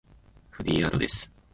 [0.49, 1.31] フリーアドレス